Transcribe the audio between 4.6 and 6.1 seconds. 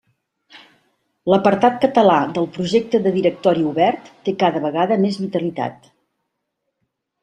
vegada més vitalitat.